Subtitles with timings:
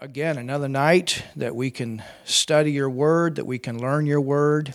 [0.00, 4.72] again another night that we can study your word, that we can learn your word.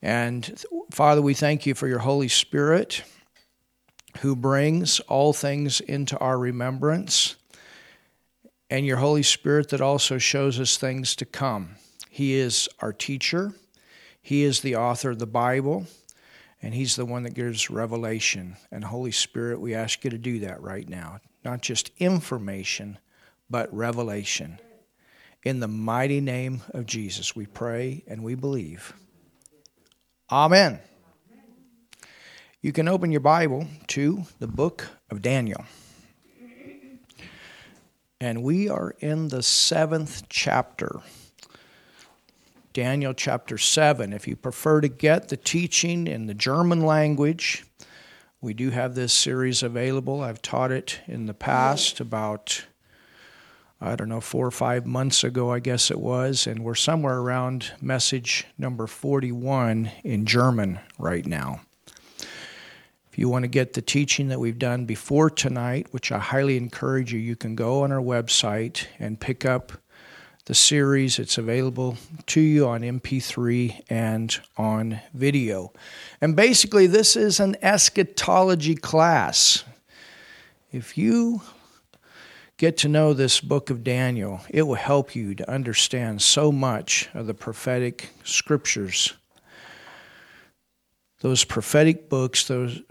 [0.00, 3.02] And Father, we thank you for your Holy Spirit
[4.18, 7.36] who brings all things into our remembrance,
[8.70, 11.76] and your Holy Spirit that also shows us things to come.
[12.08, 13.54] He is our teacher,
[14.22, 15.86] He is the author of the Bible,
[16.62, 18.56] and He's the one that gives revelation.
[18.70, 21.18] And Holy Spirit, we ask you to do that right now.
[21.44, 22.98] Not just information,
[23.54, 24.58] but revelation.
[25.44, 28.92] In the mighty name of Jesus, we pray and we believe.
[30.28, 30.80] Amen.
[32.60, 35.66] You can open your Bible to the book of Daniel.
[38.20, 40.90] And we are in the seventh chapter.
[42.72, 44.12] Daniel chapter 7.
[44.12, 47.64] If you prefer to get the teaching in the German language,
[48.40, 50.22] we do have this series available.
[50.22, 52.64] I've taught it in the past about
[53.84, 57.18] I don't know, four or five months ago, I guess it was, and we're somewhere
[57.18, 61.60] around message number 41 in German right now.
[63.12, 66.56] If you want to get the teaching that we've done before tonight, which I highly
[66.56, 69.72] encourage you, you can go on our website and pick up
[70.46, 71.18] the series.
[71.18, 75.74] It's available to you on MP3 and on video.
[76.22, 79.62] And basically, this is an eschatology class.
[80.72, 81.42] If you
[82.56, 87.08] get to know this book of Daniel, it will help you to understand so much
[87.14, 89.14] of the prophetic scriptures.
[91.20, 92.82] Those prophetic books, those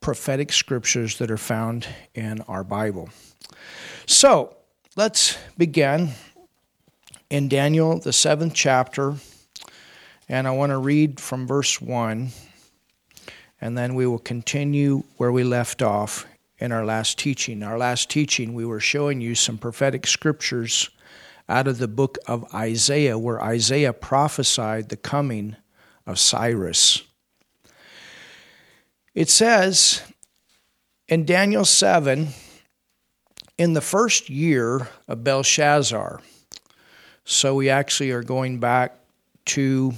[0.00, 3.08] prophetic scriptures that are found in our Bible.
[4.06, 4.56] So,
[4.96, 6.10] let's begin
[7.30, 9.14] in Daniel, the seventh chapter,
[10.28, 12.28] and I want to read from verse 1,
[13.60, 16.26] and then we will continue where we left off
[16.58, 17.62] in our last teaching.
[17.62, 20.90] Our last teaching, we were showing you some prophetic scriptures
[21.48, 25.56] out of the book of Isaiah, where Isaiah prophesied the coming
[26.06, 27.02] of Cyrus.
[29.14, 30.02] It says
[31.08, 32.28] in Daniel 7,
[33.56, 36.20] in the first year of Belshazzar,
[37.24, 38.96] so we actually are going back
[39.46, 39.92] to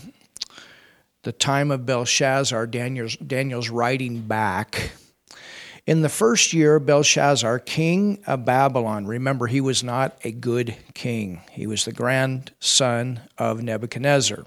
[1.23, 4.93] the time of Belshazzar, Daniel's, Daniel's writing back
[5.87, 11.43] in the first year, Belshazzar, king of Babylon, remember he was not a good king,
[11.53, 14.45] he was the grandson of Nebuchadnezzar.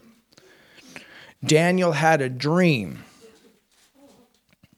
[1.44, 3.06] Daniel had a dream.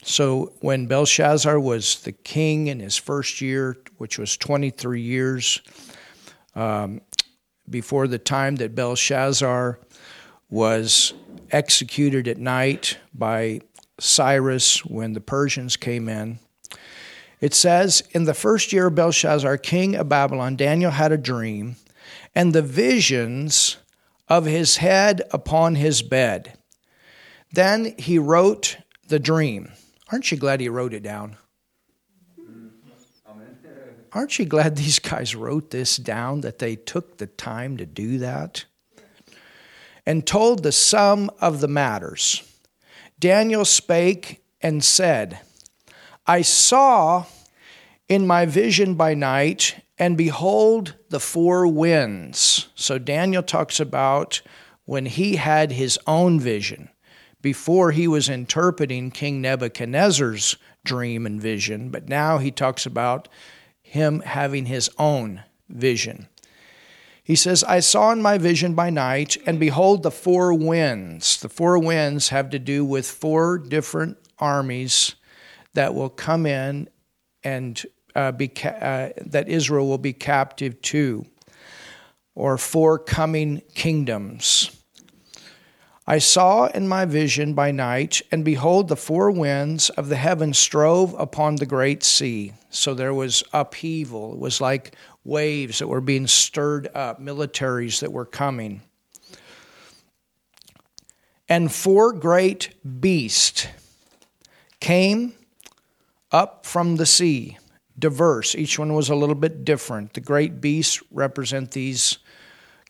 [0.04, 5.62] So when Belshazzar was the king in his first year, which was 23 years
[6.56, 7.02] um,
[7.68, 9.80] before the time that Belshazzar
[10.50, 11.14] was
[11.52, 13.62] executed at night by
[14.00, 16.40] Cyrus when the Persians came in,
[17.41, 21.75] it says, In the first year of Belshazzar, king of Babylon, Daniel had a dream,
[22.34, 23.78] and the visions
[24.29, 26.57] of his head upon his bed.
[27.51, 29.72] Then he wrote the dream.
[30.12, 31.35] Aren't you glad he wrote it down?
[34.13, 38.19] Aren't you glad these guys wrote this down, that they took the time to do
[38.19, 38.66] that?
[40.06, 42.44] And told the sum of the matters.
[43.19, 45.40] Daniel spake and said,
[46.26, 47.26] I saw
[48.08, 52.68] in my vision by night, and behold the four winds.
[52.76, 54.42] So Daniel talks about
[54.86, 56.90] when he had his own vision,
[57.42, 63.28] before he was interpreting King Nebuchadnezzar's dream and vision, but now he talks about
[63.81, 66.28] him having his own vision.
[67.24, 71.40] He says, I saw in my vision by night, and behold the four winds.
[71.40, 75.16] The four winds have to do with four different armies
[75.74, 76.90] that will come in
[77.44, 77.84] and
[78.16, 81.26] uh, be ca- uh, that Israel will be captive to,
[82.36, 84.78] or four coming kingdoms.
[86.08, 90.54] I saw in my vision by night, and behold, the four winds of the heaven
[90.54, 92.54] strove upon the great sea.
[92.70, 94.34] So there was upheaval.
[94.34, 98.81] It was like waves that were being stirred up, militaries that were coming.
[101.48, 103.68] And four great beasts
[104.80, 105.34] came
[106.31, 107.57] up from the sea,
[107.98, 108.56] diverse.
[108.56, 110.13] Each one was a little bit different.
[110.13, 112.18] The great beasts represent these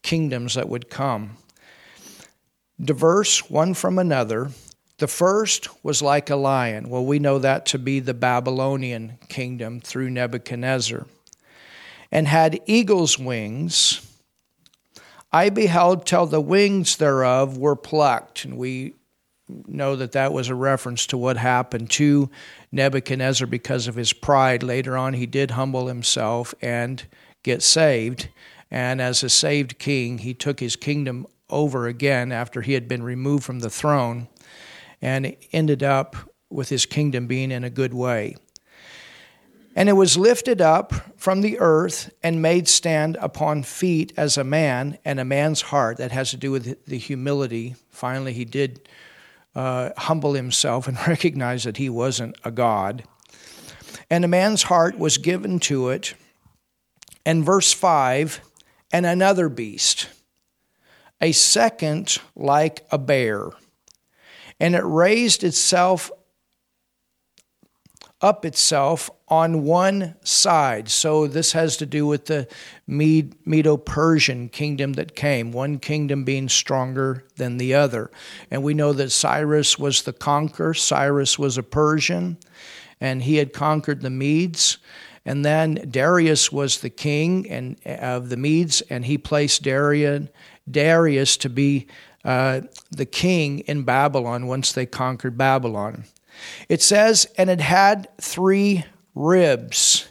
[0.01, 1.37] kingdoms that would come.
[2.83, 4.49] Diverse one from another.
[4.97, 6.89] The first was like a lion.
[6.89, 11.07] Well, we know that to be the Babylonian kingdom through Nebuchadnezzar.
[12.11, 14.07] And had eagle's wings.
[15.31, 18.45] I beheld till the wings thereof were plucked.
[18.45, 18.95] And we
[19.67, 22.29] know that that was a reference to what happened to
[22.71, 24.63] Nebuchadnezzar because of his pride.
[24.63, 27.03] Later on, he did humble himself and
[27.43, 28.29] get saved.
[28.69, 33.03] And as a saved king, he took his kingdom over again after he had been
[33.03, 34.27] removed from the throne
[35.01, 36.15] and ended up
[36.49, 38.35] with his kingdom being in a good way.
[39.75, 44.43] And it was lifted up from the earth and made stand upon feet as a
[44.43, 45.97] man and a man's heart.
[45.97, 47.75] That has to do with the humility.
[47.89, 48.89] Finally, he did
[49.55, 53.03] uh, humble himself and recognize that he wasn't a God.
[54.09, 56.13] And a man's heart was given to it.
[57.25, 58.41] And verse 5
[58.91, 60.09] and another beast,
[61.21, 63.49] a second like a bear.
[64.59, 66.11] And it raised itself
[68.21, 70.89] up itself on one side.
[70.89, 72.47] So this has to do with the
[72.87, 78.11] Medo Persian kingdom that came, one kingdom being stronger than the other.
[78.51, 82.37] And we know that Cyrus was the conqueror, Cyrus was a Persian,
[82.99, 84.77] and he had conquered the Medes.
[85.25, 90.27] And then Darius was the king and of the Medes, and he placed Darius,
[90.69, 91.87] Darius to be
[92.23, 96.05] uh, the king in Babylon once they conquered Babylon.
[96.69, 98.85] It says, and it had three
[99.15, 100.07] ribs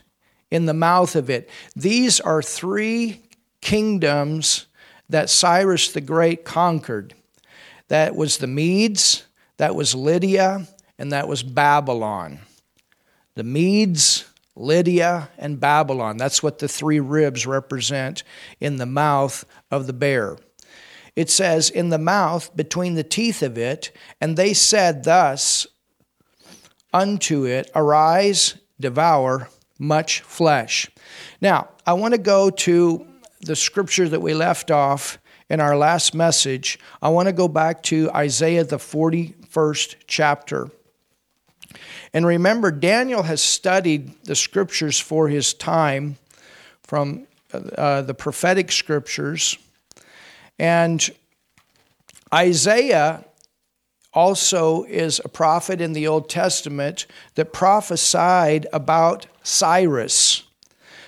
[0.51, 1.49] in the mouth of it.
[1.77, 3.23] These are three
[3.61, 4.67] kingdoms
[5.09, 7.15] that Cyrus the Great conquered.
[7.89, 9.25] That was the Medes,
[9.57, 10.67] that was Lydia,
[10.99, 12.41] and that was Babylon.
[13.35, 16.17] The Medes, Lydia, and Babylon.
[16.17, 18.23] That's what the three ribs represent
[18.61, 20.37] in the mouth of the bear.
[21.17, 23.91] It says, in the mouth, between the teeth of it,
[24.21, 25.67] and they said thus
[26.93, 29.49] unto it, Arise, devour
[29.79, 30.91] much flesh.
[31.41, 33.07] Now, I want to go to
[33.41, 36.79] the scripture that we left off in our last message.
[37.01, 40.71] I want to go back to Isaiah, the 41st chapter.
[42.13, 46.17] And remember, Daniel has studied the scriptures for his time
[46.83, 49.57] from uh, the prophetic scriptures.
[50.59, 51.09] And
[52.33, 53.25] Isaiah
[54.13, 60.45] also is a prophet in the Old Testament that prophesied about Cyrus.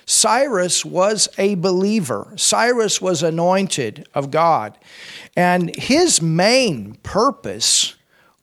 [0.06, 2.32] Cyrus was a believer.
[2.36, 4.76] Cyrus was anointed of God.
[5.36, 7.94] And his main purpose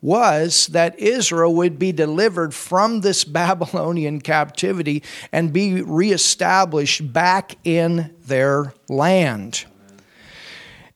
[0.02, 8.16] was that Israel would be delivered from this Babylonian captivity and be reestablished back in
[8.26, 9.66] their land.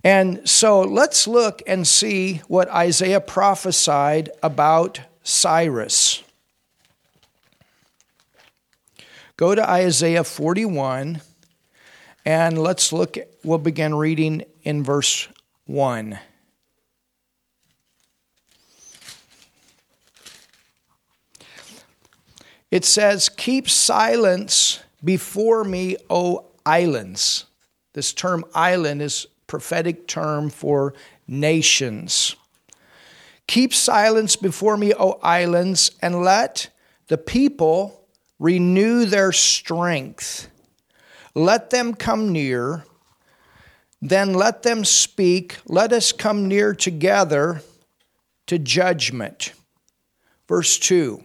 [0.03, 6.23] And so let's look and see what Isaiah prophesied about Cyrus.
[9.37, 11.21] Go to Isaiah 41
[12.25, 15.27] and let's look, we'll begin reading in verse
[15.65, 16.19] 1.
[22.71, 27.45] It says, Keep silence before me, O islands.
[27.93, 30.93] This term island is prophetic term for
[31.27, 32.35] nations.
[33.47, 36.69] Keep silence before me, O islands, and let
[37.07, 38.07] the people
[38.39, 40.49] renew their strength.
[41.35, 42.85] Let them come near,
[44.01, 45.57] then let them speak.
[45.65, 47.61] Let us come near together
[48.47, 49.53] to judgment.
[50.47, 51.23] Verse 2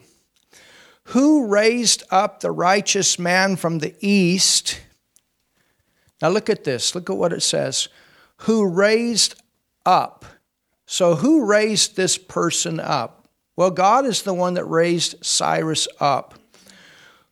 [1.05, 4.81] Who raised up the righteous man from the east?
[6.21, 6.95] Now look at this.
[6.95, 7.89] Look at what it says
[8.39, 9.41] who raised
[9.85, 10.25] up.
[10.87, 13.29] So, who raised this person up?
[13.57, 16.35] Well, God is the one that raised Cyrus up.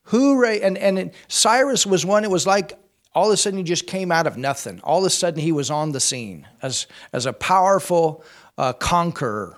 [0.04, 2.78] Who ra- and, and Cyrus was one, it was like
[3.14, 4.80] all of a sudden he just came out of nothing.
[4.84, 8.22] All of a sudden he was on the scene as, as a powerful
[8.58, 9.56] uh, conqueror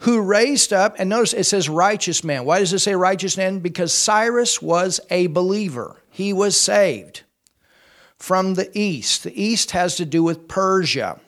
[0.00, 2.44] who raised up, and notice it says righteous man.
[2.44, 3.60] Why does it say righteous man?
[3.60, 7.22] Because Cyrus was a believer, he was saved
[8.18, 9.24] from the east.
[9.24, 11.20] The east has to do with Persia.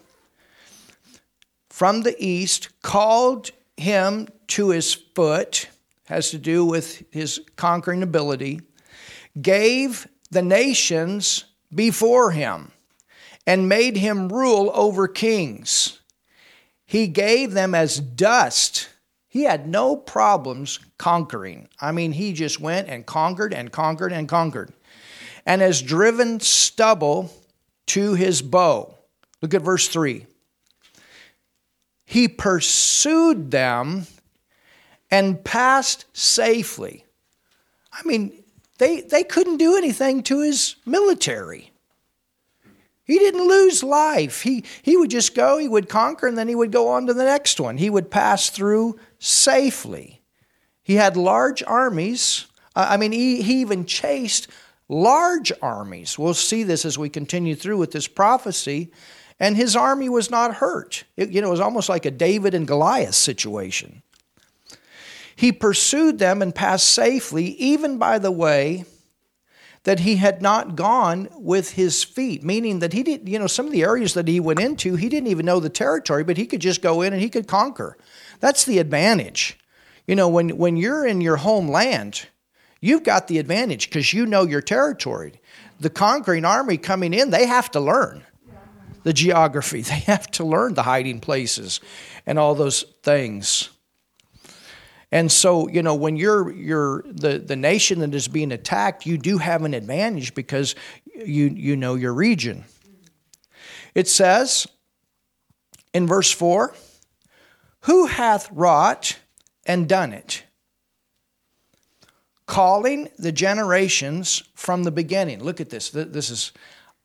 [1.69, 5.69] From the east, called him to his foot,
[6.07, 8.61] has to do with his conquering ability,
[9.41, 12.73] gave the nations before him,
[13.47, 16.01] and made him rule over kings.
[16.85, 18.89] He gave them as dust.
[19.29, 21.69] He had no problems conquering.
[21.81, 24.73] I mean, he just went and conquered and conquered and conquered
[25.49, 27.33] and has driven stubble
[27.87, 28.95] to his bow.
[29.41, 30.27] Look at verse 3.
[32.05, 34.07] He pursued them
[35.11, 37.07] and passed safely.
[37.91, 38.45] I mean,
[38.77, 41.73] they, they couldn't do anything to his military.
[43.05, 44.43] He didn't lose life.
[44.43, 47.15] He, he would just go, he would conquer, and then he would go on to
[47.15, 47.79] the next one.
[47.79, 50.21] He would pass through safely.
[50.83, 52.47] He had large armies.
[52.77, 54.49] I mean, he, he even chased
[54.89, 56.19] large armies.
[56.19, 58.93] We'll see this as we continue through with this prophecy.
[59.41, 61.05] And his army was not hurt.
[61.17, 64.03] It, you know, it was almost like a David and Goliath situation.
[65.37, 68.85] He pursued them and passed safely, even by the way
[69.85, 73.67] that he had not gone with his feet, meaning that he didn't, you know, some
[73.67, 76.45] of the areas that he went into, he didn't even know the territory, but he
[76.45, 77.97] could just go in and he could conquer.
[78.41, 79.57] That's the advantage.
[80.07, 82.27] You know, when, when you're in your homeland,
[82.81, 85.41] you've got the advantage because you know your territory.
[85.81, 88.25] The conquering army coming in, they have to learn
[89.05, 91.81] the geography, they have to learn the hiding places
[92.27, 93.71] and all those things.
[95.11, 99.17] And so, you know, when you're you're the, the nation that is being attacked, you
[99.17, 100.75] do have an advantage because
[101.15, 102.65] you you know your region.
[103.95, 104.67] It says
[105.95, 106.75] in verse 4,
[107.83, 109.19] who hath wrought
[109.65, 110.45] and done it?
[112.49, 115.45] Calling the generations from the beginning.
[115.45, 115.91] Look at this.
[115.91, 116.53] This is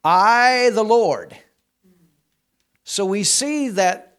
[0.03, 1.37] I the Lord.
[2.83, 4.17] So we see that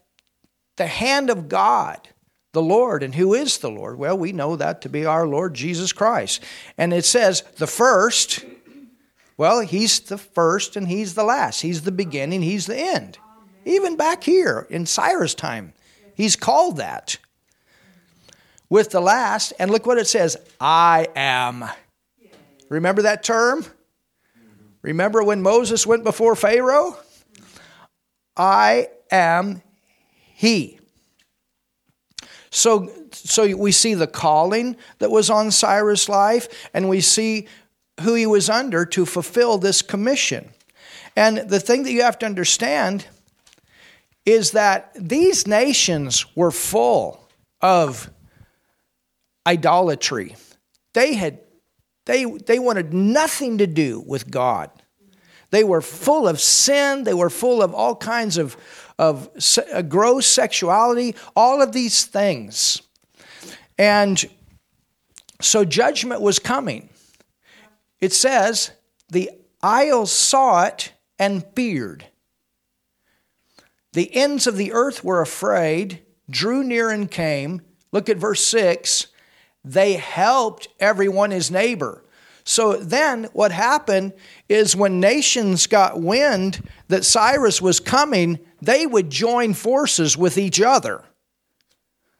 [0.76, 2.08] the hand of God
[2.54, 3.02] the Lord.
[3.02, 3.98] And who is the Lord?
[3.98, 6.42] Well, we know that to be our Lord Jesus Christ.
[6.78, 8.44] And it says, the first,
[9.36, 11.60] well, he's the first and he's the last.
[11.60, 13.18] He's the beginning, he's the end.
[13.66, 15.74] Even back here in Cyrus' time,
[16.14, 17.18] he's called that.
[18.74, 21.64] With the last, and look what it says I am.
[22.68, 23.64] Remember that term?
[24.82, 26.96] Remember when Moses went before Pharaoh?
[28.36, 29.62] I am
[30.34, 30.80] he.
[32.50, 37.46] So, so we see the calling that was on Cyrus' life, and we see
[38.00, 40.50] who he was under to fulfill this commission.
[41.14, 43.06] And the thing that you have to understand
[44.26, 47.28] is that these nations were full
[47.60, 48.10] of
[49.46, 50.36] idolatry.
[50.92, 51.40] They had
[52.06, 54.70] they they wanted nothing to do with God.
[55.50, 58.56] They were full of sin, they were full of all kinds of
[58.98, 62.80] of se- uh, gross sexuality, all of these things.
[63.78, 64.24] And
[65.40, 66.90] so judgment was coming.
[68.00, 68.70] It says,
[69.08, 69.30] the
[69.62, 72.06] isles saw it and feared.
[73.92, 77.62] The ends of the earth were afraid, drew near and came.
[77.92, 79.08] Look at verse 6.
[79.64, 82.04] They helped everyone his neighbor.
[82.44, 84.12] So then what happened
[84.48, 90.60] is when nations got wind that Cyrus was coming, they would join forces with each
[90.60, 91.02] other.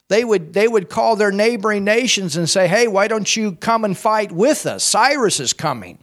[0.09, 3.85] They would, they would call their neighboring nations and say, hey, why don't you come
[3.85, 4.85] and fight with us?
[4.85, 5.99] Cyrus is coming.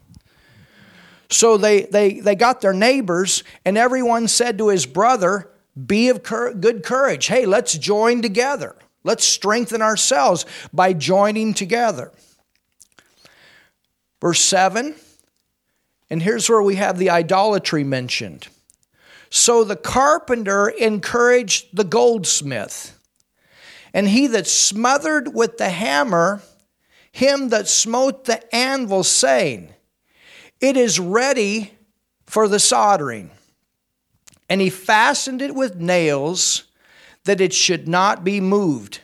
[1.30, 5.50] So they, they, they got their neighbors, and everyone said to his brother,
[5.86, 7.28] Be of cur- good courage.
[7.28, 8.76] Hey, let's join together.
[9.04, 12.12] Let's strengthen ourselves by joining together.
[14.20, 14.96] Verse 7,
[16.12, 18.48] and here's where we have the idolatry mentioned.
[19.32, 23.00] So the carpenter encouraged the goldsmith,
[23.94, 26.42] and he that smothered with the hammer,
[27.12, 29.74] him that smote the anvil, saying,
[30.60, 31.74] It is ready
[32.26, 33.32] for the soldering.
[34.50, 36.66] And he fastened it with nails
[37.26, 39.02] that it should not be moved.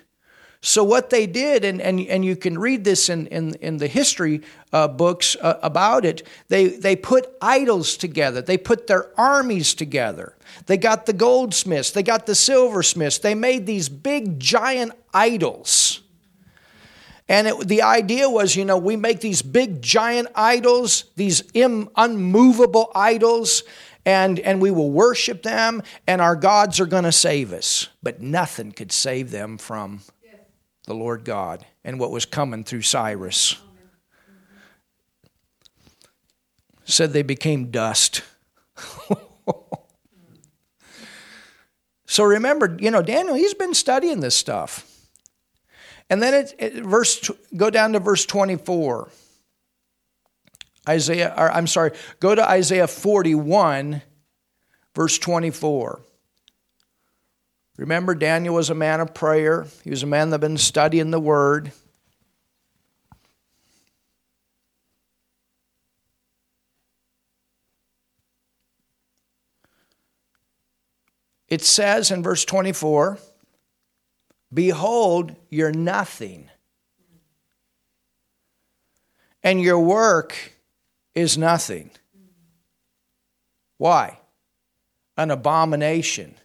[0.59, 3.87] So, what they did, and, and, and you can read this in, in, in the
[3.87, 4.41] history
[4.73, 8.41] uh, books uh, about it, they, they put idols together.
[8.41, 10.35] They put their armies together.
[10.65, 13.19] They got the goldsmiths, they got the silversmiths.
[13.19, 16.01] They made these big, giant idols.
[17.29, 21.89] And it, the idea was, you know, we make these big, giant idols, these Im,
[21.95, 23.63] unmovable idols,
[24.07, 27.89] and, and we will worship them, and our gods are going to save us.
[28.01, 29.99] But nothing could save them from
[30.85, 33.57] the Lord God and what was coming through Cyrus.
[36.85, 38.21] Said they became dust.
[42.05, 44.89] so remember, you know, Daniel, he's been studying this stuff.
[46.09, 49.09] And then it, it verse go down to verse 24.
[50.87, 54.01] Isaiah, or I'm sorry, go to Isaiah 41,
[54.95, 56.01] verse 24.
[57.77, 61.11] Remember, Daniel was a man of prayer, he was a man that had been studying
[61.11, 61.71] the word.
[71.47, 73.19] It says in verse 24,
[74.53, 76.49] Behold, you're nothing,
[79.43, 80.56] and your work
[81.17, 81.91] is nothing.
[83.77, 84.19] Why?
[85.17, 86.35] An abomination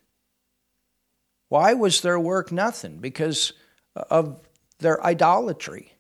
[1.53, 2.97] why was their work nothing?
[2.97, 3.53] Because
[3.95, 4.41] of
[4.79, 5.93] their idolatry.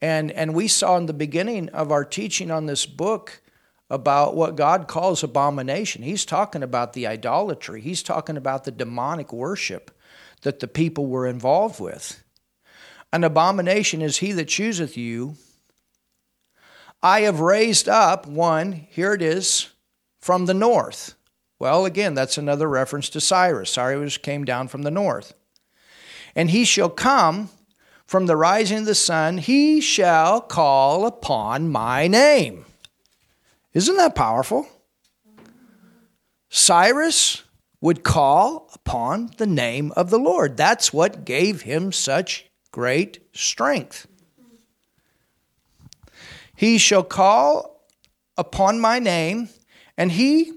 [0.00, 3.42] And, and we saw in the beginning of our teaching on this book
[3.90, 6.02] about what God calls abomination.
[6.02, 9.90] He's talking about the idolatry, he's talking about the demonic worship
[10.40, 12.24] that the people were involved with.
[13.12, 15.36] An abomination is he that chooseth you.
[17.02, 19.68] I have raised up one, here it is,
[20.20, 21.14] from the north.
[21.58, 23.70] Well, again, that's another reference to Cyrus.
[23.70, 25.34] Cyrus came down from the north.
[26.34, 27.50] And he shall come
[28.08, 32.64] from the rising of the sun, he shall call upon my name.
[33.74, 34.66] Isn't that powerful?
[36.48, 37.42] Cyrus
[37.82, 40.56] would call upon the name of the Lord.
[40.56, 44.07] That's what gave him such great strength.
[46.58, 47.86] He shall call
[48.36, 49.48] upon my name,
[49.96, 50.54] and he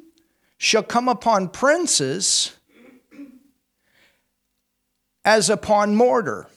[0.58, 2.56] shall come upon princes
[5.24, 6.48] as upon mortar,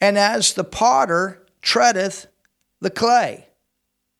[0.00, 2.26] and as the potter treadeth
[2.80, 3.48] the clay.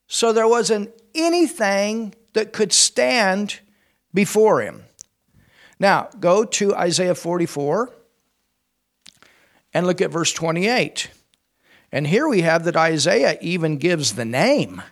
[0.06, 3.60] So there wasn't anything that could stand
[4.12, 4.84] before him.
[5.80, 7.90] Now, go to Isaiah 44
[9.72, 11.08] and look at verse 28.
[11.94, 14.82] And here we have that Isaiah even gives the name.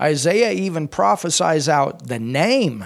[0.00, 2.84] Isaiah even prophesies out the name.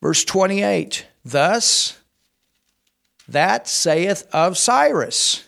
[0.00, 1.98] Verse 28 Thus
[3.28, 5.46] that saith of Cyrus,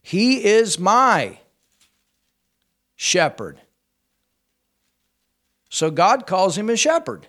[0.00, 1.40] He is my
[2.94, 3.60] shepherd.
[5.70, 7.26] So God calls him a shepherd.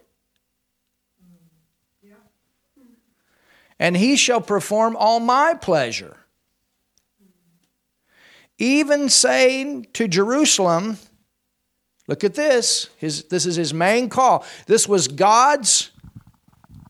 [3.79, 6.17] And he shall perform all my pleasure.
[8.57, 10.97] Even saying to Jerusalem,
[12.07, 14.45] look at this, his, this is his main call.
[14.65, 15.91] This was God's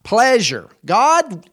[0.03, 0.69] pleasure.
[0.85, 1.45] God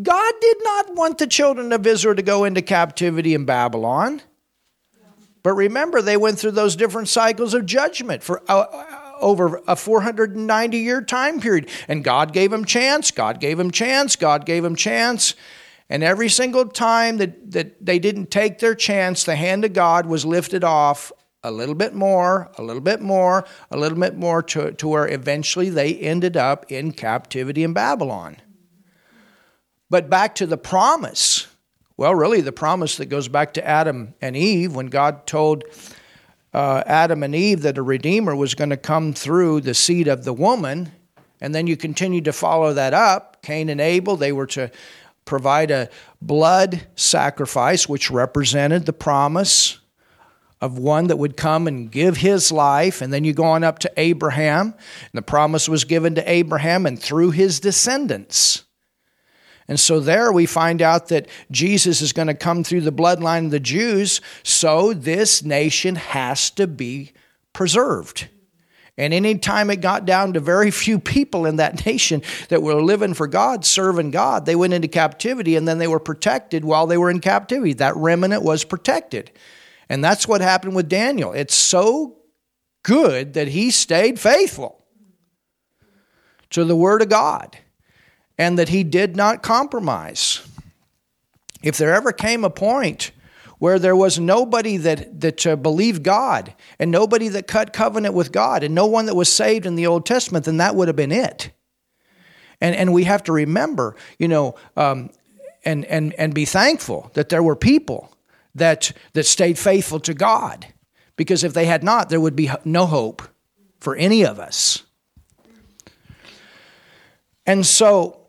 [0.00, 4.22] God did not want the children of Israel to go into captivity in Babylon.
[5.42, 8.66] But remember, they went through those different cycles of judgment for uh,
[9.20, 11.68] over a 490 year time period.
[11.88, 15.34] And God gave him chance, God gave him chance, God gave him chance.
[15.90, 20.06] And every single time that, that they didn't take their chance, the hand of God
[20.06, 24.42] was lifted off a little bit more, a little bit more, a little bit more
[24.42, 28.36] to, to where eventually they ended up in captivity in Babylon.
[29.88, 31.46] But back to the promise.
[31.96, 35.64] Well, really, the promise that goes back to Adam and Eve when God told
[36.54, 40.24] uh, Adam and Eve that a Redeemer was going to come through the seed of
[40.24, 40.92] the woman.
[41.40, 43.42] And then you continue to follow that up.
[43.42, 44.70] Cain and Abel, they were to
[45.24, 45.88] provide a
[46.20, 49.78] blood sacrifice, which represented the promise
[50.60, 53.00] of one that would come and give his life.
[53.00, 56.86] And then you go on up to Abraham, and the promise was given to Abraham
[56.86, 58.64] and through his descendants.
[59.68, 63.46] And so there we find out that Jesus is going to come through the bloodline
[63.46, 67.12] of the Jews, so this nation has to be
[67.52, 68.28] preserved.
[68.96, 73.14] And anytime it got down to very few people in that nation that were living
[73.14, 76.98] for God, serving God, they went into captivity and then they were protected while they
[76.98, 77.74] were in captivity.
[77.74, 79.30] That remnant was protected.
[79.88, 81.32] And that's what happened with Daniel.
[81.32, 82.16] It's so
[82.82, 84.84] good that he stayed faithful
[86.50, 87.56] to the Word of God
[88.38, 90.46] and that he did not compromise.
[91.62, 93.10] If there ever came a point
[93.58, 98.30] where there was nobody that, that uh, believed God and nobody that cut covenant with
[98.30, 100.96] God and no one that was saved in the Old Testament, then that would have
[100.96, 101.50] been it.
[102.60, 105.10] And, and we have to remember, you know, um,
[105.64, 108.12] and, and, and be thankful that there were people
[108.54, 110.66] that, that stayed faithful to God.
[111.16, 113.22] Because if they had not, there would be no hope
[113.80, 114.84] for any of us.
[117.44, 118.27] And so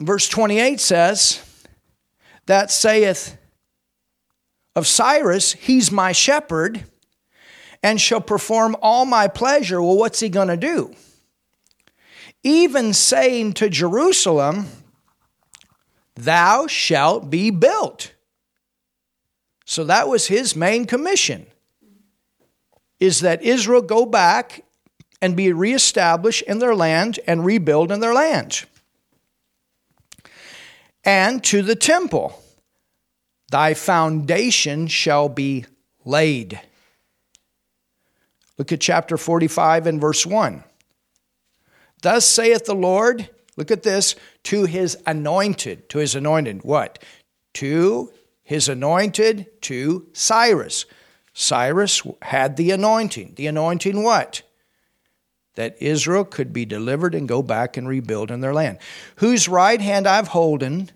[0.00, 1.42] Verse 28 says,
[2.46, 3.36] That saith
[4.76, 6.84] of Cyrus, He's my shepherd
[7.82, 9.82] and shall perform all my pleasure.
[9.82, 10.94] Well, what's he going to do?
[12.42, 14.66] Even saying to Jerusalem,
[16.14, 18.14] Thou shalt be built.
[19.64, 21.46] So that was his main commission
[22.98, 24.64] is that Israel go back
[25.20, 28.64] and be reestablished in their land and rebuild in their land
[31.08, 32.38] and to the temple.
[33.50, 35.64] Thy foundation shall be
[36.04, 36.60] laid.
[38.58, 40.62] Look at chapter 45 and verse 1.
[42.02, 47.02] Thus saith the Lord, look at this, to his anointed, to his anointed, what?
[47.54, 50.84] To his anointed, to Cyrus.
[51.32, 53.32] Cyrus had the anointing.
[53.36, 54.42] The anointing what?
[55.58, 58.78] that Israel could be delivered and go back and rebuild in their land.
[59.16, 60.92] Whose right hand I've holden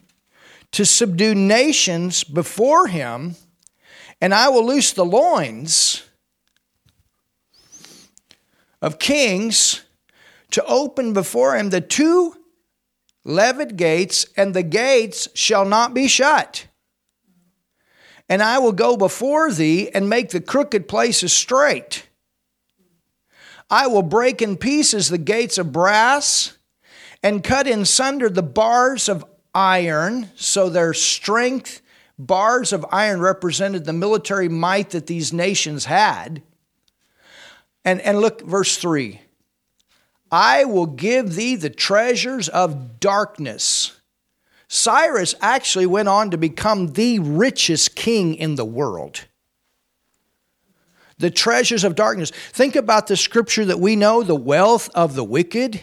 [0.72, 3.36] to subdue nations before him,
[4.20, 6.02] and I will loose the loins
[8.80, 9.82] of kings
[10.50, 12.36] to open before him the two
[13.24, 16.66] levied gates, and the gates shall not be shut.
[18.28, 22.08] And I will go before thee and make the crooked places straight.
[23.70, 26.56] I will break in pieces the gates of brass
[27.22, 31.82] and cut in sunder the bars of iron, so their strength,
[32.18, 36.42] bars of iron represented the military might that these nations had.
[37.84, 39.20] And, and look, verse 3
[40.30, 44.00] I will give thee the treasures of darkness.
[44.68, 49.26] Cyrus actually went on to become the richest king in the world.
[51.18, 52.30] The treasures of darkness.
[52.30, 55.82] Think about the scripture that we know the wealth of the wicked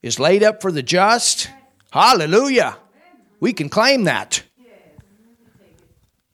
[0.00, 1.50] is laid up for the just.
[1.96, 2.76] Hallelujah.
[3.40, 4.42] We can claim that.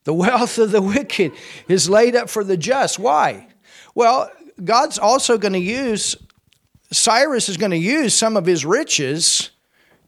[0.02, 1.32] The wealth of the wicked
[1.68, 2.98] is laid up for the just.
[2.98, 3.46] Why?
[3.94, 4.28] Well,
[4.64, 6.16] God's also going to use,
[6.90, 9.50] Cyrus is going to use some of his riches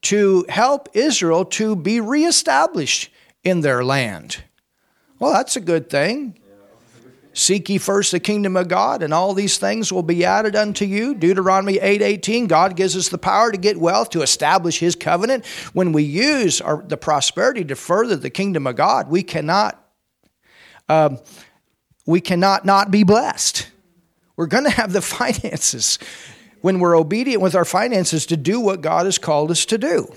[0.02, 3.12] to help Israel to be reestablished
[3.44, 4.42] in their land.
[5.20, 6.36] Well, that's a good thing.
[7.36, 10.84] Seek ye first the kingdom of God, and all these things will be added unto
[10.84, 11.16] you.
[11.16, 12.46] Deuteronomy 8:18.
[12.46, 15.44] God gives us the power to get wealth, to establish his covenant.
[15.72, 19.84] When we use our, the prosperity to further the kingdom of God, we cannot
[20.88, 21.18] um,
[22.06, 23.68] we cannot not be blessed.
[24.36, 25.98] We're going to have the finances
[26.60, 30.12] when we're obedient with our finances to do what God has called us to do.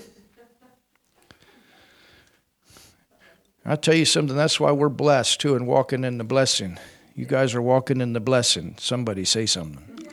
[3.66, 6.78] I'll tell you something, that's why we're blessed too and walking in the blessing.
[7.18, 8.76] You guys are walking in the blessing.
[8.78, 10.06] Somebody say something.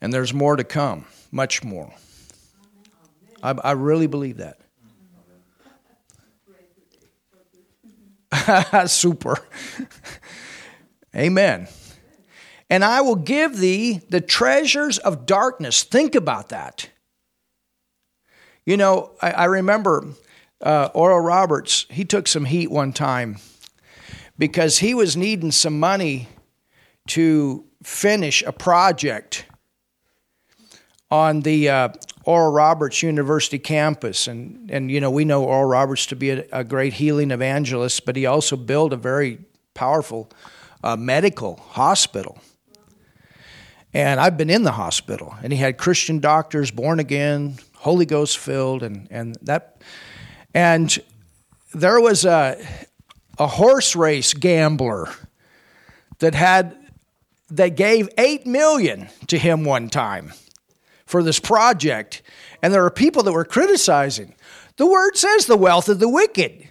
[0.00, 1.94] And there's more to come, much more.
[3.44, 4.58] I, I really believe that.
[8.90, 9.38] Super.
[11.14, 11.68] Amen.
[12.68, 15.84] And I will give thee the treasures of darkness.
[15.84, 16.88] Think about that.
[18.66, 20.08] You know, I, I remember
[20.60, 23.36] uh, Oral Roberts, he took some heat one time
[24.38, 26.28] because he was needing some money
[27.08, 29.46] to finish a project
[31.10, 31.88] on the uh,
[32.24, 34.26] Oral Roberts University campus.
[34.26, 38.06] And, and, you know, we know Oral Roberts to be a, a great healing evangelist,
[38.06, 39.38] but he also built a very
[39.74, 40.30] powerful
[40.82, 42.38] uh, medical hospital.
[43.92, 48.38] And I've been in the hospital, and he had Christian doctors, born again, Holy Ghost
[48.38, 49.82] filled, and, and that.
[50.54, 50.96] And
[51.74, 52.64] there was a,
[53.38, 55.08] a horse race gambler
[56.20, 56.76] that had
[57.50, 60.32] that gave eight million to him one time
[61.04, 62.22] for this project.
[62.62, 64.34] And there are people that were criticizing.
[64.76, 66.68] The word says the wealth of the wicked.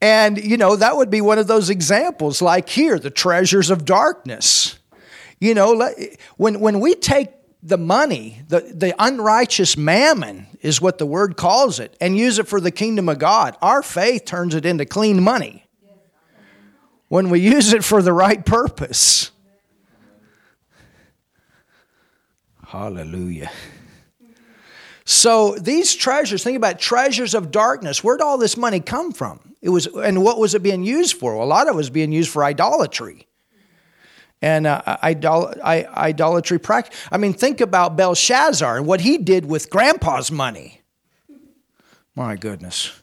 [0.00, 3.86] And, you know, that would be one of those examples, like here, the treasures of
[3.86, 4.78] darkness.
[5.40, 5.90] You know,
[6.36, 7.30] when, when we take
[7.64, 12.46] the money, the, the unrighteous mammon is what the word calls it, and use it
[12.46, 15.64] for the kingdom of God, our faith turns it into clean money.
[17.08, 19.30] When we use it for the right purpose.
[22.66, 23.50] Hallelujah.
[25.06, 28.02] So these treasures, think about treasures of darkness.
[28.02, 29.54] Where'd all this money come from?
[29.62, 31.36] It was, and what was it being used for?
[31.36, 33.26] Well, a lot of it was being used for idolatry
[34.42, 36.98] and uh, idol- idolatry practice.
[37.10, 40.82] I mean, think about Belshazzar and what he did with Grandpa's money.
[42.14, 43.00] My goodness,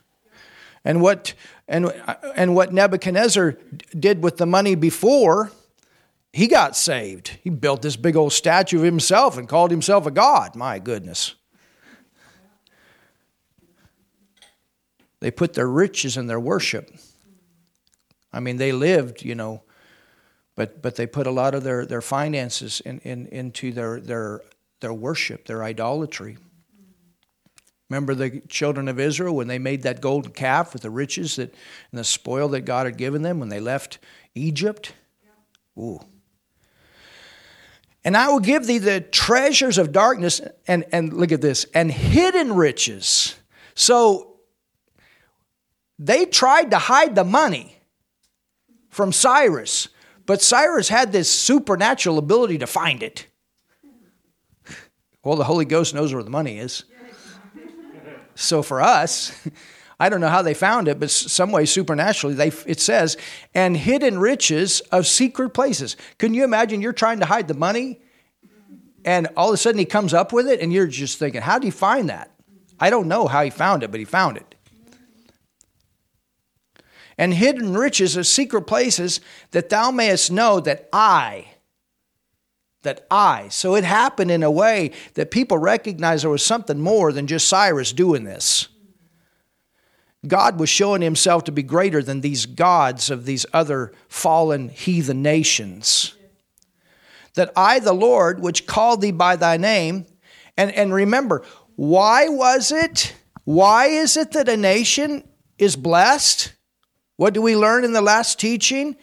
[0.84, 1.34] and what
[1.68, 1.92] and
[2.34, 3.58] and what Nebuchadnezzar
[3.98, 5.50] did with the money before
[6.32, 7.38] he got saved.
[7.42, 10.56] He built this big old statue of himself and called himself a god.
[10.56, 11.34] My goodness.
[15.20, 16.90] They put their riches in their worship.
[18.32, 19.62] I mean, they lived, you know,
[20.54, 24.42] but, but they put a lot of their, their finances in, in, into their, their,
[24.80, 26.36] their worship, their idolatry.
[27.88, 31.54] Remember the children of Israel when they made that golden calf with the riches that,
[31.90, 33.98] and the spoil that God had given them when they left
[34.34, 34.94] Egypt?
[35.78, 36.00] Ooh.
[38.04, 41.90] And I will give thee the treasures of darkness, and, and look at this, and
[41.90, 43.36] hidden riches.
[43.74, 44.36] So
[45.98, 47.78] they tried to hide the money
[48.88, 49.88] from Cyrus,
[50.32, 53.26] but Cyrus had this supernatural ability to find it.
[55.22, 56.84] Well, the Holy Ghost knows where the money is.
[58.34, 59.38] So for us,
[60.00, 63.18] I don't know how they found it, but some way supernaturally, they, it says,
[63.52, 65.98] and hidden riches of secret places.
[66.16, 68.00] Can you imagine you're trying to hide the money
[69.04, 71.58] and all of a sudden he comes up with it and you're just thinking, how
[71.58, 72.30] did he find that?
[72.80, 74.51] I don't know how he found it, but he found it.
[77.18, 79.20] And hidden riches of secret places
[79.50, 81.46] that thou mayest know that I,
[82.82, 83.48] that I.
[83.48, 87.48] So it happened in a way that people recognized there was something more than just
[87.48, 88.68] Cyrus doing this.
[90.26, 95.20] God was showing himself to be greater than these gods of these other fallen heathen
[95.22, 96.14] nations.
[97.34, 100.06] That I, the Lord, which called thee by thy name,
[100.56, 101.44] and, and remember,
[101.76, 103.14] why was it?
[103.44, 105.26] Why is it that a nation
[105.58, 106.52] is blessed?
[107.22, 108.96] What do we learn in the last teaching?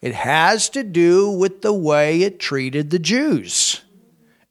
[0.00, 3.82] It has to do with the way it treated the Jews.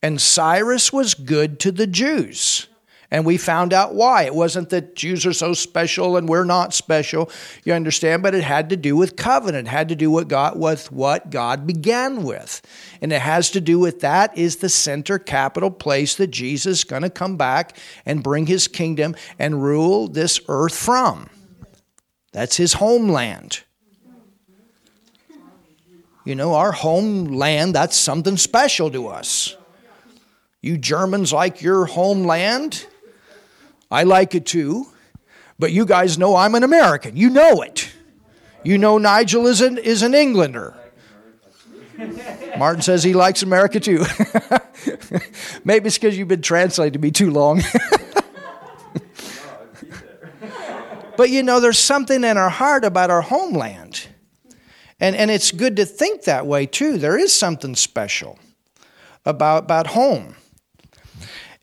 [0.03, 2.67] And Cyrus was good to the Jews.
[3.09, 4.25] And we found out why.
[4.25, 7.31] It wasn't that Jews are so special and we're not special,
[7.63, 10.59] you understand, but it had to do with covenant, it had to do with God
[10.59, 12.61] with what God began with.
[13.01, 16.83] And it has to do with that is the center capital place that Jesus is
[16.83, 21.31] going to come back and bring his kingdom and rule this earth from.
[22.35, 23.63] That's his homeland.
[26.25, 29.55] You know, our homeland, that's something special to us.
[30.61, 32.87] You Germans like your homeland?
[33.89, 34.87] I like it too.
[35.57, 37.15] But you guys know I'm an American.
[37.15, 37.89] You know it.
[38.65, 40.75] You know Nigel is an, is an Englander.
[42.57, 44.03] Martin says he likes America too.
[45.63, 47.63] Maybe it's because you've been translating to me too long.
[51.17, 54.08] but you know, there's something in our heart about our homeland.
[54.99, 56.97] And, and it's good to think that way too.
[56.97, 58.39] There is something special
[59.25, 60.36] about, about home.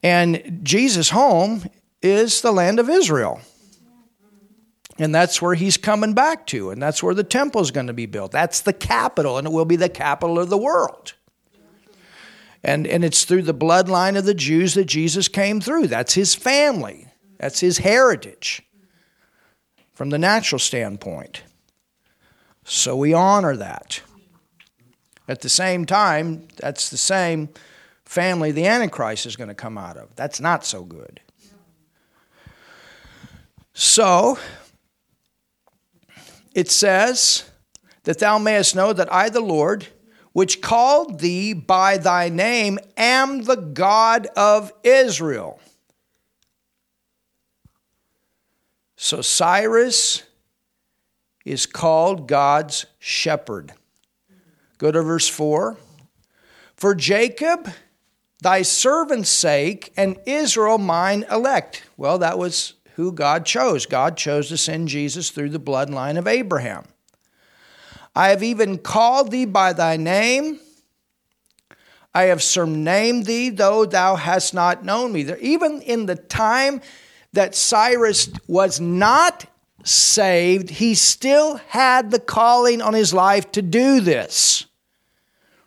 [0.02, 1.64] And Jesus' home
[2.02, 3.40] is the land of Israel.
[4.98, 7.94] And that's where he's coming back to, and that's where the temple is going to
[7.94, 8.30] be built.
[8.30, 11.14] That's the capital, and it will be the capital of the world.
[12.62, 15.86] And, and it's through the bloodline of the Jews that Jesus came through.
[15.86, 18.62] That's his family, that's his heritage
[20.02, 21.44] from the natural standpoint.
[22.64, 24.02] So we honor that.
[25.28, 27.50] At the same time, that's the same
[28.04, 30.16] family the Antichrist is going to come out of.
[30.16, 31.20] That's not so good.
[33.74, 34.40] So,
[36.52, 37.48] it says
[38.02, 39.86] that thou mayest know that I, the Lord,
[40.32, 45.60] which called thee by thy name, am the God of Israel.
[49.04, 50.22] So, Cyrus
[51.44, 53.72] is called God's shepherd.
[54.78, 55.76] Go to verse 4.
[56.76, 57.68] For Jacob,
[58.42, 61.82] thy servant's sake, and Israel, mine elect.
[61.96, 63.86] Well, that was who God chose.
[63.86, 66.84] God chose to send Jesus through the bloodline of Abraham.
[68.14, 70.60] I have even called thee by thy name.
[72.14, 75.28] I have surnamed thee, though thou hast not known me.
[75.40, 76.80] Even in the time
[77.32, 79.46] that Cyrus was not
[79.84, 84.66] saved, he still had the calling on his life to do this.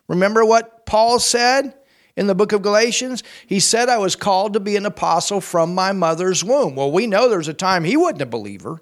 [0.08, 1.74] Remember what Paul said
[2.16, 3.22] in the book of Galatians?
[3.46, 6.76] He said, I was called to be an apostle from my mother's womb.
[6.76, 8.80] Well, we know there's a time he wasn't a believer.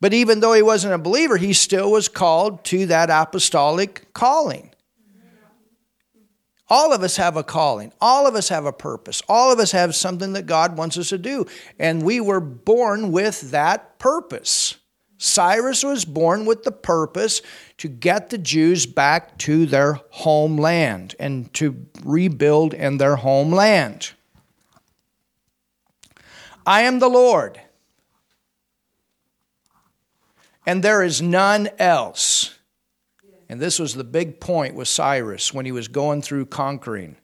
[0.00, 4.67] But even though he wasn't a believer, he still was called to that apostolic calling.
[6.70, 7.92] All of us have a calling.
[8.00, 9.22] All of us have a purpose.
[9.28, 11.46] All of us have something that God wants us to do.
[11.78, 14.76] And we were born with that purpose.
[15.16, 17.42] Cyrus was born with the purpose
[17.78, 24.12] to get the Jews back to their homeland and to rebuild in their homeland.
[26.64, 27.60] I am the Lord,
[30.66, 32.57] and there is none else.
[33.48, 37.16] And this was the big point with Cyrus when he was going through conquering.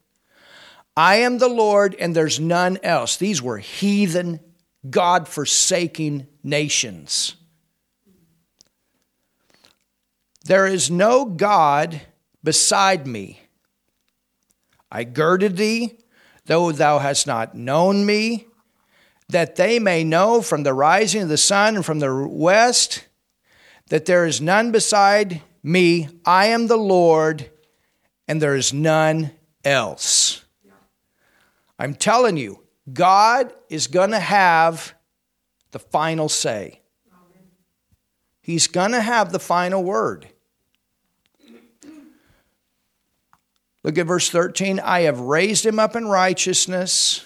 [0.97, 3.17] I am the Lord, and there's none else.
[3.17, 4.39] These were heathen,
[4.89, 7.35] God forsaking nations.
[10.45, 12.01] There is no God
[12.43, 13.41] beside me.
[14.91, 15.99] I girded thee,
[16.45, 18.47] though thou hast not known me,
[19.27, 23.05] that they may know from the rising of the sun and from the west
[23.89, 26.07] that there is none beside me.
[26.25, 27.49] I am the Lord,
[28.27, 29.31] and there is none
[29.63, 30.45] else.
[31.77, 34.93] I'm telling you, God is going to have
[35.71, 36.81] the final say.
[38.41, 40.27] He's going to have the final word.
[43.83, 44.79] Look at verse 13.
[44.79, 47.25] I have raised him up in righteousness.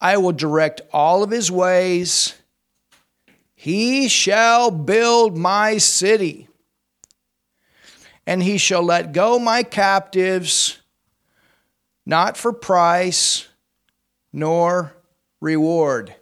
[0.00, 2.34] I will direct all of his ways.
[3.54, 6.48] He shall build my city,
[8.26, 10.80] and he shall let go my captives,
[12.06, 13.48] not for price
[14.32, 14.94] nor
[15.40, 16.14] reward.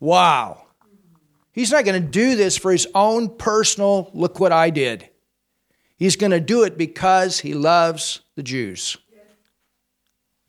[0.00, 0.66] Wow.
[1.52, 5.08] He's not going to do this for his own personal, look what I did.
[5.96, 8.96] He's going to do it because he loves the Jews.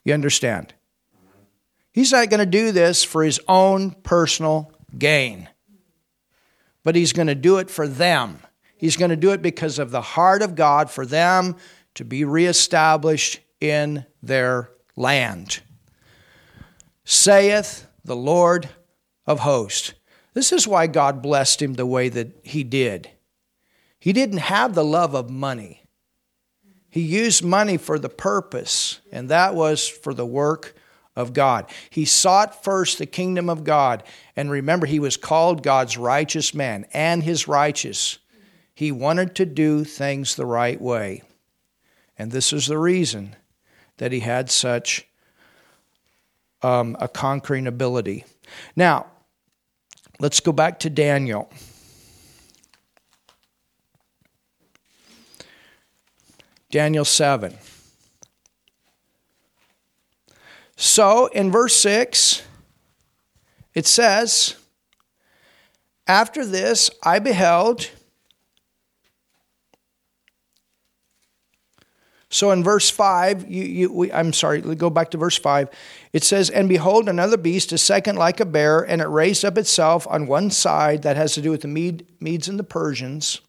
[0.03, 0.73] You understand?
[1.91, 5.49] He's not going to do this for his own personal gain,
[6.83, 8.39] but he's going to do it for them.
[8.83, 11.55] He's going to do it because of the heart of God for them
[11.95, 15.61] to be reestablished in their land.
[17.05, 18.67] Saith the Lord
[19.25, 19.93] of hosts.
[20.33, 23.09] This is why God blessed him the way that he did.
[24.01, 25.83] He didn't have the love of money.
[26.89, 30.75] He used money for the purpose, and that was for the work
[31.15, 31.71] of God.
[31.89, 34.03] He sought first the kingdom of God.
[34.35, 38.19] And remember, he was called God's righteous man and his righteous.
[38.73, 41.21] He wanted to do things the right way.
[42.17, 43.35] And this is the reason
[43.97, 45.07] that he had such
[46.61, 48.25] um, a conquering ability.
[48.75, 49.07] Now,
[50.19, 51.51] let's go back to Daniel.
[56.71, 57.55] Daniel 7.
[60.75, 62.41] So in verse 6,
[63.75, 64.55] it says,
[66.07, 67.89] After this I beheld.
[72.33, 75.69] So in verse 5, you, you, we, I'm sorry, go back to verse 5.
[76.13, 79.55] It says, And behold, another beast, a second like a bear, and it raised up
[79.55, 83.39] itself on one side, that has to do with the Mede, Medes and the Persians.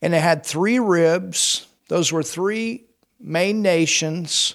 [0.00, 1.66] And it had three ribs.
[1.88, 2.84] Those were three
[3.18, 4.54] main nations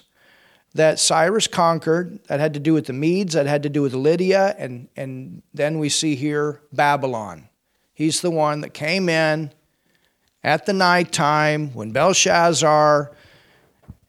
[0.72, 3.92] that Cyrus conquered that had to do with the Medes, that had to do with
[3.92, 7.50] Lydia, and, and then we see here Babylon.
[7.92, 9.52] He's the one that came in
[10.42, 13.12] at the nighttime when Belshazzar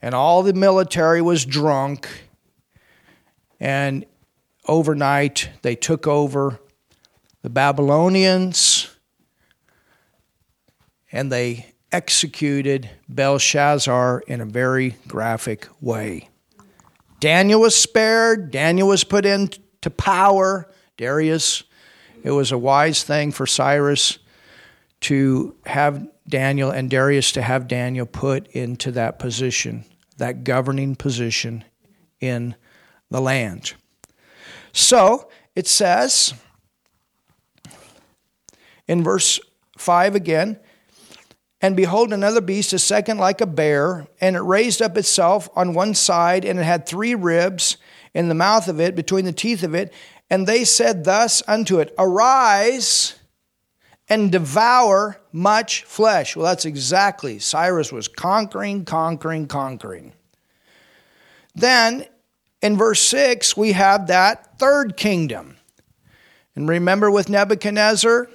[0.04, 2.10] and all the military was drunk,
[3.58, 4.06] and
[4.68, 6.60] overnight they took over
[7.42, 8.90] the Babylonians
[11.10, 16.30] and they executed Belshazzar in a very graphic way.
[17.22, 20.70] Daniel was spared, Daniel was put into power.
[20.98, 21.64] Darius,
[22.24, 24.20] it was a wise thing for Cyrus
[25.02, 29.86] to have Daniel and Darius to have Daniel put into that position,
[30.18, 31.64] that governing position
[32.20, 32.56] in
[33.10, 33.74] the land.
[34.72, 36.34] So it says
[38.88, 39.40] in verse
[39.78, 40.60] 5 again,
[41.62, 45.74] and behold, another beast, a second like a bear, and it raised up itself on
[45.74, 47.78] one side, and it had three ribs
[48.14, 49.94] in the mouth of it, between the teeth of it.
[50.30, 53.16] And they said thus unto it, Arise
[54.10, 56.36] and devour much flesh.
[56.36, 57.40] Well, that's exactly.
[57.40, 60.14] Cyrus was conquering, conquering, conquering.
[61.56, 62.06] Then
[62.62, 65.58] in verse 6, we have that third kingdom.
[66.56, 68.28] And remember with Nebuchadnezzar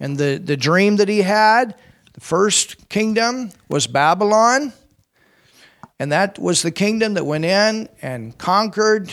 [0.00, 1.74] and the, the dream that he had?
[2.14, 4.72] The first kingdom was Babylon,
[5.98, 9.12] and that was the kingdom that went in and conquered,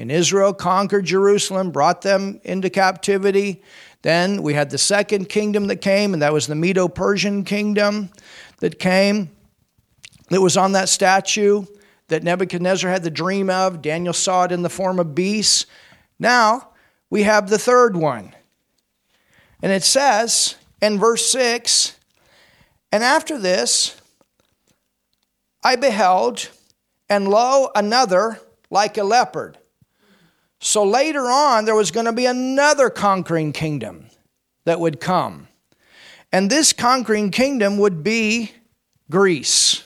[0.00, 3.62] and Israel conquered Jerusalem, brought them into captivity.
[4.02, 8.10] Then we had the second kingdom that came, and that was the Medo Persian kingdom
[8.58, 9.30] that came,
[10.30, 11.64] that was on that statue
[12.08, 13.82] that Nebuchadnezzar had the dream of.
[13.82, 15.66] Daniel saw it in the form of beasts.
[16.18, 16.70] Now
[17.08, 18.34] we have the third one.
[19.62, 21.96] And it says in verse 6
[22.92, 24.00] and after this,
[25.62, 26.48] I beheld,
[27.08, 29.58] and lo, another like a leopard.
[30.60, 34.06] So later on, there was going to be another conquering kingdom
[34.64, 35.48] that would come.
[36.30, 38.52] And this conquering kingdom would be
[39.10, 39.82] Greece.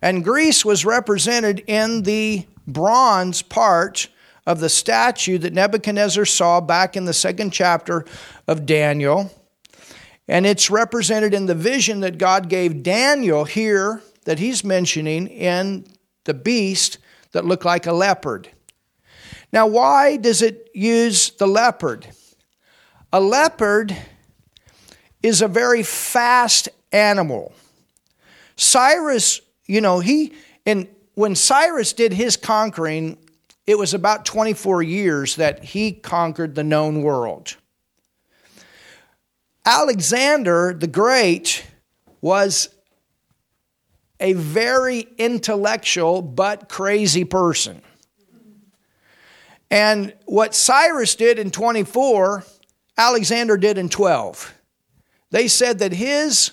[0.00, 4.08] And Greece was represented in the bronze part
[4.46, 8.04] of the statue that Nebuchadnezzar saw back in the second chapter
[8.46, 9.32] of Daniel.
[10.28, 15.86] And it's represented in the vision that God gave Daniel here, that he's mentioning in
[16.24, 16.98] the beast
[17.32, 18.50] that looked like a leopard.
[19.52, 22.06] Now, why does it use the leopard?
[23.12, 23.96] A leopard
[25.22, 27.52] is a very fast animal.
[28.56, 30.34] Cyrus, you know, he,
[30.66, 33.18] and when Cyrus did his conquering,
[33.66, 37.56] it was about 24 years that he conquered the known world.
[39.64, 41.66] Alexander the Great
[42.20, 42.70] was
[44.20, 47.82] a very intellectual but crazy person.
[49.70, 52.44] And what Cyrus did in 24,
[52.96, 54.54] Alexander did in 12.
[55.30, 56.52] They said that his,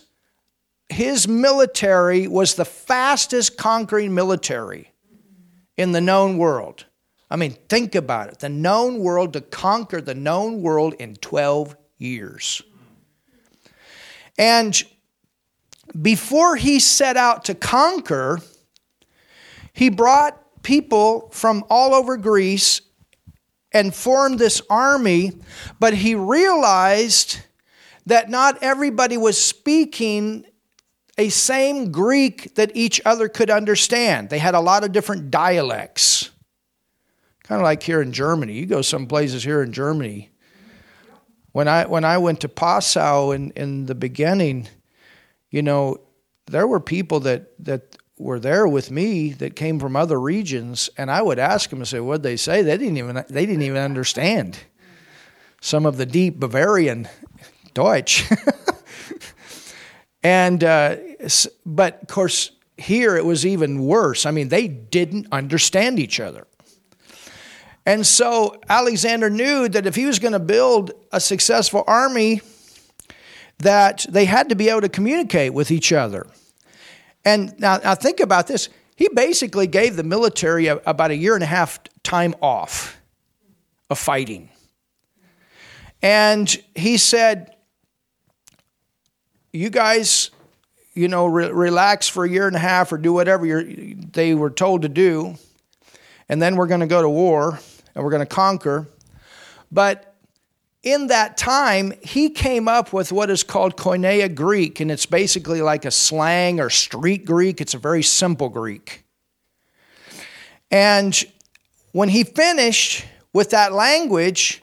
[0.89, 4.91] his military was the fastest conquering military
[5.77, 6.85] in the known world.
[7.29, 11.75] I mean, think about it the known world to conquer the known world in 12
[11.97, 12.61] years.
[14.37, 14.81] And
[16.01, 18.39] before he set out to conquer,
[19.73, 22.81] he brought people from all over Greece
[23.75, 25.33] and formed this army,
[25.81, 27.41] but he realized
[28.05, 30.45] that not everybody was speaking
[31.17, 34.29] a same Greek that each other could understand.
[34.29, 36.31] They had a lot of different dialects.
[37.43, 38.53] Kind of like here in Germany.
[38.53, 40.31] You go some places here in Germany.
[41.51, 44.69] When I when I went to Passau in, in the beginning,
[45.49, 45.99] you know,
[46.47, 51.11] there were people that that were there with me that came from other regions, and
[51.11, 53.81] I would ask them and say, "What'd they say?" They didn't even they didn't even
[53.81, 54.57] understand
[55.61, 57.07] some of the deep Bavarian
[57.73, 58.23] Deutsch.
[60.23, 60.95] and uh,
[61.65, 64.25] but of course here it was even worse.
[64.25, 66.47] I mean, they didn't understand each other.
[67.85, 72.41] And so Alexander knew that if he was going to build a successful army,
[73.59, 76.25] that they had to be able to communicate with each other.
[77.25, 78.69] And now, now think about this.
[78.95, 82.97] He basically gave the military a, about a year and a half time off
[83.89, 84.49] of fighting.
[86.01, 87.55] And he said,
[89.51, 90.29] You guys,
[90.93, 94.51] you know, re- relax for a year and a half or do whatever they were
[94.51, 95.35] told to do.
[96.29, 97.59] And then we're going to go to war
[97.95, 98.87] and we're going to conquer.
[99.71, 100.14] But
[100.85, 105.61] in that time, he came up with what is called Koine Greek, and it's basically
[105.61, 107.59] like a slang or street Greek.
[107.59, 109.03] It's a very simple Greek.
[110.69, 111.21] And
[111.91, 114.61] when he finished with that language,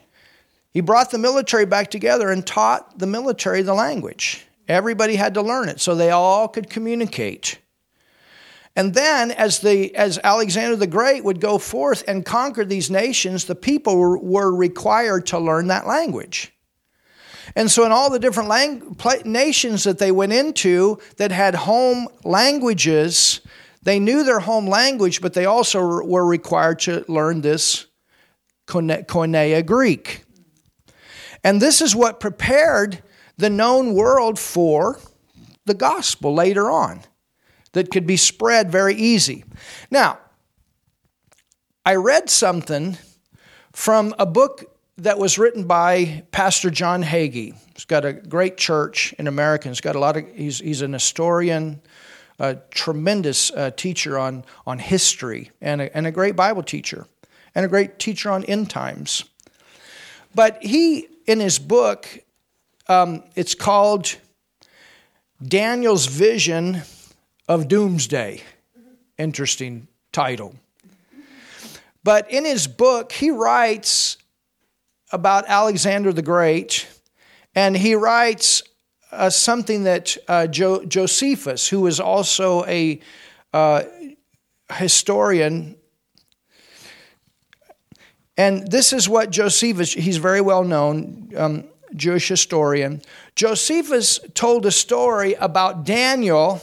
[0.72, 4.46] he brought the military back together and taught the military the language.
[4.68, 7.58] Everybody had to learn it so they all could communicate.
[8.74, 13.44] And then, as, the, as Alexander the Great would go forth and conquer these nations,
[13.44, 16.52] the people were, required to learn that language.
[17.54, 18.96] And so, in all the different lang-
[19.26, 23.42] nations that they went into that had home languages,
[23.82, 27.86] they knew their home language, but they also were required to learn this
[28.66, 30.24] Koine Greek.
[31.44, 33.02] And this is what prepared
[33.36, 34.98] the known world for
[35.66, 37.02] the gospel later on
[37.72, 39.44] that could be spread very easy.
[39.90, 40.18] Now,
[41.84, 42.96] I read something
[43.72, 47.54] from a book that was written by Pastor John Hagee.
[47.74, 49.68] He's got a great church in America.
[49.68, 50.24] He's got a lot of.
[50.34, 51.80] He's, he's an historian,
[52.38, 57.06] a tremendous uh, teacher on on history, and a, and a great Bible teacher,
[57.54, 59.24] and a great teacher on end times.
[60.34, 62.06] But he, in his book,
[62.88, 64.16] um, it's called
[65.42, 66.82] Daniel's Vision
[67.48, 68.42] of Doomsday.
[69.18, 70.54] Interesting title.
[72.04, 74.16] But in his book, he writes
[75.12, 76.88] about Alexander the Great,
[77.54, 78.62] and he writes
[79.12, 83.00] uh, something that uh, jo- Josephus, who is also a
[83.52, 83.82] uh,
[84.72, 85.76] historian,
[88.36, 91.64] and this is what Josephus, he's very well known, um,
[91.94, 93.02] Jewish historian.
[93.36, 96.60] Josephus told a story about Daniel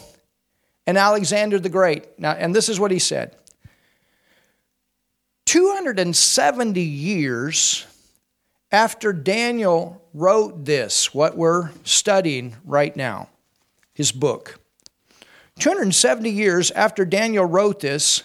[0.89, 2.17] and Alexander the Great.
[2.17, 3.35] Now, and this is what he said
[5.45, 7.85] 270 years
[8.71, 13.29] after Daniel wrote this, what we're studying right now,
[13.93, 14.59] his book,
[15.59, 18.23] 270 years after Daniel wrote this,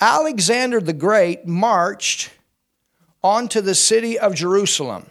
[0.00, 2.30] Alexander the Great marched
[3.22, 5.10] onto the city of Jerusalem.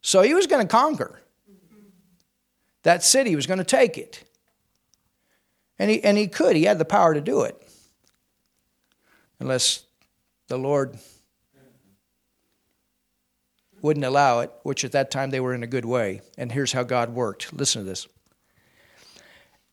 [0.00, 1.20] So he was going to conquer
[2.84, 4.24] that city, he was going to take it.
[5.82, 7.60] And he, and he could, he had the power to do it.
[9.40, 9.82] Unless
[10.46, 10.96] the Lord
[13.80, 16.20] wouldn't allow it, which at that time they were in a good way.
[16.38, 17.52] And here's how God worked.
[17.52, 18.06] Listen to this.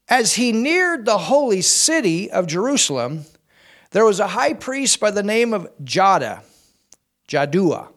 [0.07, 3.26] As he neared the holy city of Jerusalem,
[3.91, 6.41] there was a high priest by the name of Jada,
[7.28, 7.89] Jaddua.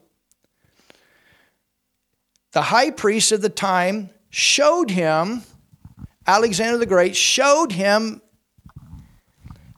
[2.50, 5.44] The high priest of the time showed him
[6.26, 8.22] Alexander the Great showed him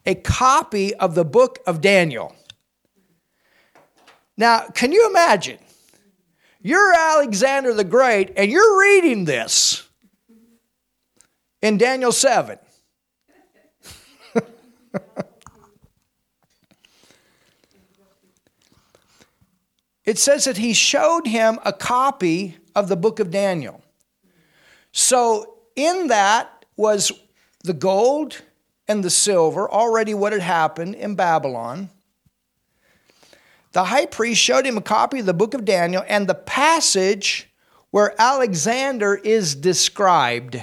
[0.07, 2.37] a copy of the book of Daniel.
[4.37, 5.59] Now, can you imagine?
[6.61, 9.89] You're Alexander the Great and you're reading this
[11.63, 12.59] in Daniel 7.
[20.05, 23.83] it says that he showed him a copy of the book of Daniel.
[24.93, 27.13] So, in that was
[27.63, 28.43] the gold
[28.87, 31.91] and the silver, already what had happened in Babylon.
[33.73, 37.51] The high priest showed him a copy of the book of Daniel and the passage
[37.91, 40.63] where Alexander is described.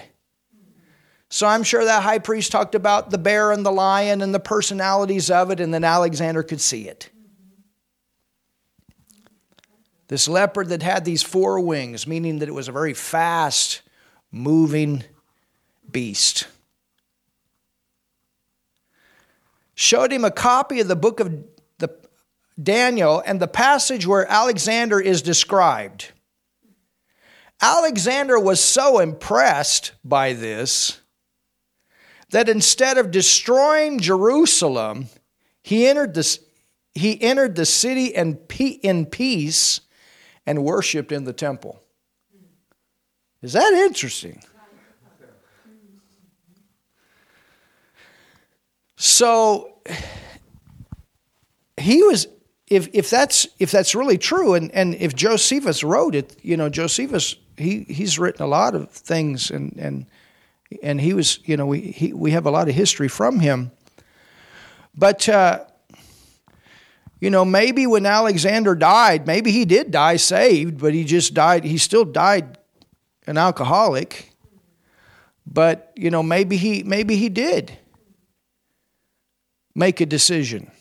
[1.29, 4.39] So I'm sure that high priest talked about the bear and the lion and the
[4.39, 7.09] personalities of it, and then Alexander could see it.
[10.09, 13.81] This leopard that had these four wings, meaning that it was a very fast
[14.31, 15.03] moving
[15.91, 16.47] beast.
[19.75, 21.43] Showed him a copy of the book of
[21.79, 21.89] the
[22.61, 26.11] Daniel and the passage where Alexander is described.
[27.61, 30.99] Alexander was so impressed by this
[32.31, 35.07] that instead of destroying Jerusalem,
[35.61, 36.39] he entered the,
[36.95, 38.39] he entered the city in,
[38.81, 39.81] in peace
[40.45, 41.80] and worshiped in the temple.
[43.41, 44.41] Is that interesting?
[48.95, 49.79] So
[51.77, 52.27] he was
[52.67, 56.69] if if that's if that's really true and, and if Josephus wrote it, you know,
[56.69, 60.05] Josephus he he's written a lot of things and and
[60.83, 63.71] and he was, you know, we he, we have a lot of history from him.
[64.95, 65.65] But uh,
[67.19, 71.63] you know, maybe when Alexander died, maybe he did die saved, but he just died,
[71.63, 72.57] he still died
[73.27, 74.31] an alcoholic.
[75.45, 77.77] But, you know, maybe he maybe he did
[79.75, 80.71] make a decision.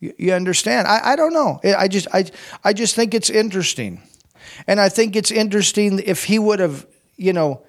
[0.00, 0.86] You, understand?
[0.86, 1.60] I, I don't know.
[1.64, 2.26] I just I
[2.62, 4.02] I just think it's interesting.
[4.66, 7.64] And I think it's interesting if he would have, you know,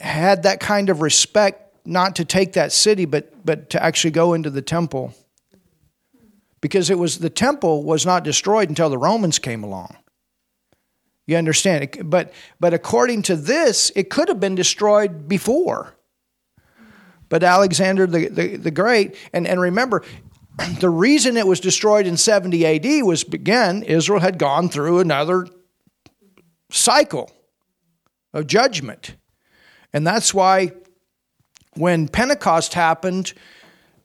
[0.00, 4.34] had that kind of respect not to take that city but but to actually go
[4.34, 5.14] into the temple
[6.60, 9.96] because it was the temple was not destroyed until the Romans came along.
[11.30, 12.10] You understand?
[12.10, 15.94] But but according to this, it could have been destroyed before.
[17.28, 20.02] But Alexander the, the, the Great, and, and remember,
[20.80, 25.46] the reason it was destroyed in 70 AD was again, Israel had gone through another
[26.72, 27.30] cycle
[28.34, 29.14] of judgment.
[29.92, 30.72] And that's why
[31.74, 33.34] when Pentecost happened,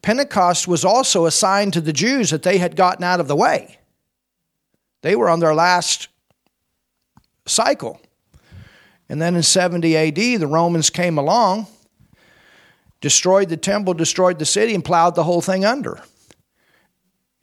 [0.03, 3.35] Pentecost was also a sign to the Jews that they had gotten out of the
[3.35, 3.79] way.
[5.01, 6.09] They were on their last
[7.45, 7.99] cycle.
[9.09, 11.67] And then in 70 AD, the Romans came along,
[13.01, 16.01] destroyed the temple, destroyed the city, and plowed the whole thing under.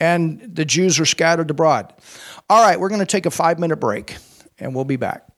[0.00, 1.92] And the Jews were scattered abroad.
[2.50, 4.16] All right, we're going to take a five minute break,
[4.58, 5.28] and we'll be back.